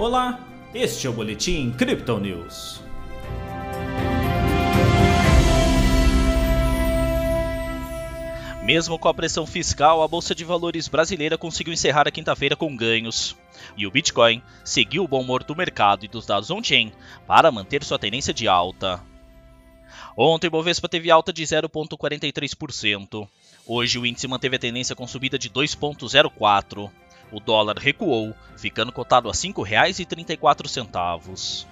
Olá, 0.00 0.40
este 0.72 1.06
é 1.06 1.10
o 1.10 1.12
Boletim 1.12 1.72
Crypto 1.72 2.18
News. 2.18 2.80
Mesmo 8.62 8.98
com 8.98 9.08
a 9.08 9.12
pressão 9.12 9.46
fiscal, 9.46 10.02
a 10.02 10.08
Bolsa 10.08 10.34
de 10.34 10.42
Valores 10.42 10.88
brasileira 10.88 11.36
conseguiu 11.36 11.74
encerrar 11.74 12.08
a 12.08 12.10
quinta-feira 12.10 12.56
com 12.56 12.74
ganhos. 12.74 13.36
E 13.76 13.86
o 13.86 13.90
Bitcoin 13.90 14.42
seguiu 14.64 15.04
o 15.04 15.06
bom 15.06 15.20
humor 15.20 15.44
do 15.44 15.54
mercado 15.54 16.06
e 16.06 16.08
dos 16.08 16.24
dados 16.24 16.50
on-chain 16.50 16.90
para 17.26 17.52
manter 17.52 17.84
sua 17.84 17.98
tendência 17.98 18.32
de 18.32 18.48
alta. 18.48 19.02
Ontem 20.16 20.46
o 20.46 20.50
Bovespa 20.50 20.88
teve 20.88 21.10
alta 21.10 21.30
de 21.30 21.42
0,43%. 21.42 23.28
Hoje 23.66 23.98
o 23.98 24.06
índice 24.06 24.26
manteve 24.26 24.56
a 24.56 24.60
tendência 24.60 24.96
com 24.96 25.06
subida 25.06 25.38
de 25.38 25.50
2,04%. 25.50 26.90
O 27.32 27.40
dólar 27.40 27.78
recuou, 27.78 28.34
ficando 28.56 28.92
cotado 28.92 29.28
a 29.28 29.32
R$ 29.32 29.38
5,34. 29.38 31.66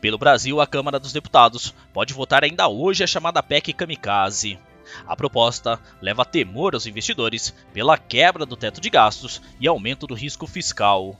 Pelo 0.00 0.18
Brasil, 0.18 0.60
a 0.60 0.66
Câmara 0.66 0.98
dos 0.98 1.12
Deputados 1.12 1.74
pode 1.92 2.14
votar 2.14 2.44
ainda 2.44 2.68
hoje 2.68 3.02
a 3.02 3.06
chamada 3.06 3.42
PEC 3.42 3.72
Kamikaze. 3.72 4.58
A 5.06 5.16
proposta 5.16 5.78
leva 6.00 6.24
temor 6.24 6.74
aos 6.74 6.86
investidores 6.86 7.54
pela 7.72 7.98
quebra 7.98 8.46
do 8.46 8.56
teto 8.56 8.80
de 8.80 8.88
gastos 8.88 9.42
e 9.60 9.68
aumento 9.68 10.06
do 10.06 10.14
risco 10.14 10.46
fiscal. 10.46 11.16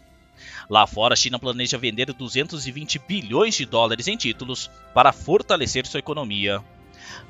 Lá 0.70 0.86
fora, 0.86 1.14
a 1.14 1.16
China 1.16 1.38
planeja 1.38 1.76
vender 1.76 2.12
220 2.12 2.98
bilhões 3.00 3.56
de 3.56 3.66
dólares 3.66 4.06
em 4.06 4.16
títulos 4.16 4.70
para 4.94 5.12
fortalecer 5.12 5.86
sua 5.86 5.98
economia. 5.98 6.62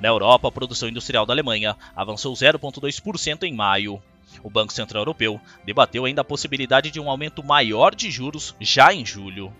Na 0.01 0.09
Europa, 0.09 0.49
a 0.49 0.53
produção 0.53 0.89
industrial 0.89 1.25
da 1.25 1.33
Alemanha 1.33 1.77
avançou 1.97 2.35
0,2% 2.35 3.45
em 3.45 3.55
maio. 3.55 4.03
O 4.43 4.51
Banco 4.51 4.73
Central 4.73 5.03
Europeu 5.03 5.41
debateu 5.65 6.05
ainda 6.05 6.21
a 6.21 6.25
possibilidade 6.25 6.91
de 6.91 7.01
um 7.01 7.11
aumento 7.11 7.45
maior 7.45 7.95
de 7.95 8.11
juros 8.11 8.55
já 8.61 8.93
em 8.93 9.05
julho. 9.05 9.53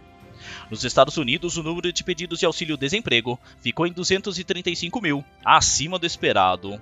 Nos 0.71 0.85
Estados 0.85 1.17
Unidos, 1.17 1.57
o 1.57 1.63
número 1.63 1.93
de 1.93 2.05
pedidos 2.05 2.39
de 2.39 2.47
auxílio-desemprego 2.47 3.39
ficou 3.61 3.87
em 3.87 3.93
235 3.93 5.01
mil, 5.01 5.25
acima 5.45 5.99
do 5.99 6.07
esperado. 6.07 6.81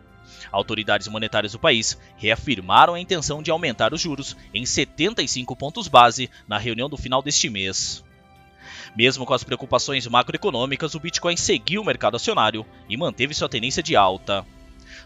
Autoridades 0.50 1.08
monetárias 1.08 1.52
do 1.52 1.58
país 1.58 1.98
reafirmaram 2.16 2.94
a 2.94 3.00
intenção 3.00 3.42
de 3.42 3.50
aumentar 3.50 3.94
os 3.94 4.00
juros 4.00 4.36
em 4.52 4.66
75 4.66 5.56
pontos 5.56 5.88
base 5.88 6.30
na 6.46 6.58
reunião 6.58 6.88
do 6.88 6.96
final 6.96 7.22
deste 7.22 7.48
mês. 7.48 8.04
Mesmo 8.96 9.26
com 9.26 9.34
as 9.34 9.44
preocupações 9.44 10.06
macroeconômicas, 10.06 10.94
o 10.94 11.00
Bitcoin 11.00 11.36
seguiu 11.36 11.82
o 11.82 11.84
mercado 11.84 12.16
acionário 12.16 12.64
e 12.88 12.96
manteve 12.96 13.34
sua 13.34 13.48
tendência 13.48 13.82
de 13.82 13.94
alta. 13.94 14.44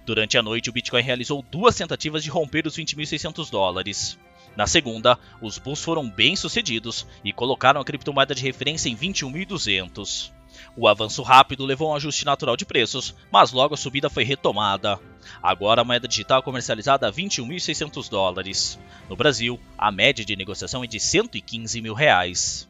Durante 0.05 0.39
a 0.39 0.43
noite, 0.43 0.71
o 0.71 0.73
Bitcoin 0.73 1.03
realizou 1.03 1.45
duas 1.51 1.77
tentativas 1.77 2.23
de 2.23 2.31
romper 2.31 2.67
os 2.67 2.77
20.600 2.77 3.51
dólares. 3.51 4.19
Na 4.57 4.67
segunda, 4.67 5.19
os 5.41 5.59
bulls 5.59 5.83
foram 5.83 6.09
bem 6.09 6.35
sucedidos 6.35 7.07
e 7.25 7.33
colocaram 7.33 7.81
a 7.81 7.85
criptomoeda 7.85 8.35
de 8.35 8.43
referência 8.43 8.89
em 8.89 8.97
21.200. 8.97 10.33
O 10.77 10.89
avanço 10.89 11.23
rápido 11.23 11.65
levou 11.65 11.89
a 11.89 11.93
um 11.93 11.97
ajuste 11.97 12.25
natural 12.25 12.57
de 12.57 12.65
preços, 12.65 13.15
mas 13.31 13.53
logo 13.53 13.75
a 13.75 13.77
subida 13.77 14.11
foi 14.11 14.25
retomada. 14.25 14.99
Agora 15.43 15.81
a 15.81 15.85
moeda 15.85 16.09
digital 16.09 16.41
é 16.41 16.43
comercializada 16.43 17.07
a 17.07 17.13
21.600 17.13 18.09
dólares. 18.09 18.79
No 19.09 19.17
Brasil, 19.17 19.61
a 19.77 19.91
média 19.91 20.25
de 20.25 20.37
negociação 20.37 20.83
é 20.83 20.87
de 20.87 20.99
115 20.99 21.81
mil 21.81 21.95
reais. 21.95 22.70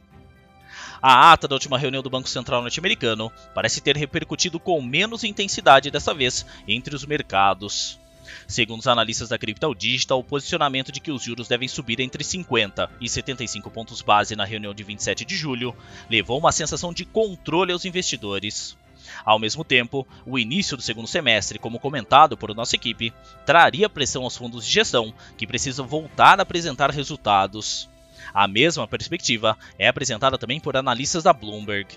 A 1.01 1.31
ata 1.31 1.47
da 1.47 1.55
última 1.55 1.79
reunião 1.79 2.03
do 2.03 2.11
Banco 2.11 2.29
Central 2.29 2.61
norte-americano 2.61 3.31
parece 3.55 3.81
ter 3.81 3.97
repercutido 3.97 4.59
com 4.59 4.79
menos 4.83 5.23
intensidade 5.23 5.89
dessa 5.89 6.13
vez 6.13 6.45
entre 6.67 6.95
os 6.95 7.03
mercados. 7.03 7.99
Segundo 8.47 8.81
os 8.81 8.87
analistas 8.87 9.29
da 9.29 9.37
Crypto 9.37 9.73
Digital, 9.73 10.19
o 10.19 10.23
posicionamento 10.23 10.91
de 10.91 10.99
que 10.99 11.11
os 11.11 11.23
juros 11.23 11.47
devem 11.47 11.67
subir 11.67 11.99
entre 11.99 12.23
50 12.23 12.87
e 13.01 13.09
75 13.09 13.71
pontos 13.71 14.03
base 14.03 14.35
na 14.35 14.45
reunião 14.45 14.75
de 14.75 14.83
27 14.83 15.25
de 15.25 15.35
julho 15.35 15.75
levou 16.07 16.37
uma 16.37 16.51
sensação 16.51 16.93
de 16.93 17.03
controle 17.03 17.73
aos 17.73 17.83
investidores. 17.83 18.77
Ao 19.25 19.39
mesmo 19.39 19.63
tempo, 19.63 20.07
o 20.23 20.37
início 20.37 20.77
do 20.77 20.83
segundo 20.83 21.07
semestre, 21.07 21.57
como 21.57 21.79
comentado 21.79 22.37
por 22.37 22.53
nossa 22.53 22.75
equipe, 22.75 23.11
traria 23.43 23.89
pressão 23.89 24.23
aos 24.23 24.37
fundos 24.37 24.63
de 24.63 24.71
gestão, 24.71 25.11
que 25.35 25.47
precisam 25.47 25.87
voltar 25.87 26.39
a 26.39 26.43
apresentar 26.43 26.91
resultados. 26.91 27.89
A 28.33 28.47
mesma 28.47 28.87
perspectiva 28.87 29.57
é 29.77 29.87
apresentada 29.87 30.37
também 30.37 30.59
por 30.59 30.77
analistas 30.77 31.23
da 31.23 31.33
Bloomberg. 31.33 31.87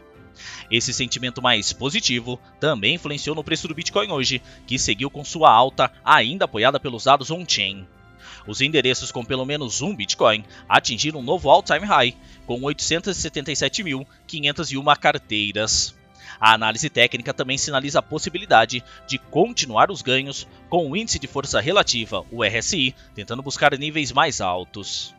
Esse 0.70 0.92
sentimento 0.92 1.40
mais 1.40 1.72
positivo 1.72 2.40
também 2.58 2.94
influenciou 2.94 3.36
no 3.36 3.44
preço 3.44 3.68
do 3.68 3.74
Bitcoin 3.74 4.10
hoje, 4.10 4.42
que 4.66 4.78
seguiu 4.78 5.10
com 5.10 5.24
sua 5.24 5.50
alta 5.50 5.92
ainda 6.04 6.44
apoiada 6.44 6.80
pelos 6.80 7.04
dados 7.04 7.30
on-chain. 7.30 7.86
Os 8.46 8.60
endereços 8.60 9.10
com 9.10 9.24
pelo 9.24 9.46
menos 9.46 9.80
um 9.80 9.94
Bitcoin 9.94 10.44
atingiram 10.68 11.20
um 11.20 11.22
novo 11.22 11.48
all-time 11.48 11.86
high, 11.86 12.14
com 12.46 12.60
877.501 12.60 14.98
carteiras. 14.98 15.94
A 16.40 16.52
análise 16.52 16.90
técnica 16.90 17.32
também 17.32 17.56
sinaliza 17.56 18.00
a 18.00 18.02
possibilidade 18.02 18.82
de 19.06 19.18
continuar 19.18 19.88
os 19.90 20.02
ganhos 20.02 20.46
com 20.68 20.90
o 20.90 20.96
índice 20.96 21.18
de 21.18 21.26
força 21.26 21.60
relativa, 21.60 22.24
o 22.30 22.44
RSI, 22.44 22.94
tentando 23.14 23.42
buscar 23.42 23.78
níveis 23.78 24.12
mais 24.12 24.40
altos. 24.40 25.14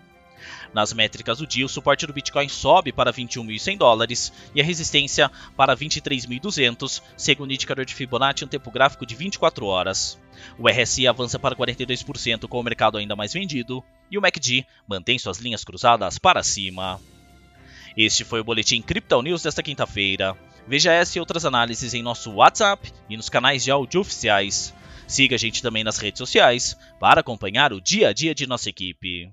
Nas 0.73 0.93
métricas 0.93 1.37
do 1.37 1.47
dia, 1.47 1.65
o 1.65 1.69
suporte 1.69 2.05
do 2.05 2.13
Bitcoin 2.13 2.49
sobe 2.49 2.91
para 2.91 3.13
21.100 3.13 3.77
dólares 3.77 4.33
e 4.53 4.61
a 4.61 4.63
resistência 4.63 5.31
para 5.55 5.75
23.200, 5.75 7.01
segundo 7.15 7.49
o 7.49 7.53
indicador 7.53 7.85
de 7.85 7.95
Fibonacci 7.95 8.45
um 8.45 8.47
tempo 8.47 8.71
gráfico 8.71 9.05
de 9.05 9.15
24 9.15 9.65
horas. 9.65 10.19
O 10.57 10.67
RSI 10.67 11.07
avança 11.07 11.39
para 11.39 11.55
42% 11.55 12.47
com 12.47 12.59
o 12.59 12.63
mercado 12.63 12.97
ainda 12.97 13.15
mais 13.15 13.33
vendido 13.33 13.83
e 14.11 14.17
o 14.17 14.21
MACD 14.21 14.65
mantém 14.87 15.17
suas 15.17 15.37
linhas 15.39 15.63
cruzadas 15.63 16.17
para 16.17 16.43
cima. 16.43 16.99
Este 17.95 18.25
foi 18.25 18.41
o 18.41 18.43
Boletim 18.43 18.81
Crypto 18.81 19.21
News 19.21 19.43
desta 19.43 19.63
quinta-feira. 19.63 20.37
Veja 20.67 20.91
essa 20.91 21.17
e 21.17 21.21
outras 21.21 21.45
análises 21.45 21.93
em 21.93 22.01
nosso 22.01 22.31
WhatsApp 22.31 22.91
e 23.09 23.15
nos 23.15 23.29
canais 23.29 23.63
de 23.63 23.71
áudio 23.71 24.01
oficiais. 24.01 24.73
Siga 25.07 25.35
a 25.35 25.39
gente 25.39 25.61
também 25.61 25.83
nas 25.83 25.97
redes 25.97 26.17
sociais 26.17 26.75
para 26.99 27.21
acompanhar 27.21 27.71
o 27.71 27.79
dia 27.79 28.09
a 28.09 28.13
dia 28.13 28.33
de 28.33 28.47
nossa 28.47 28.69
equipe. 28.69 29.31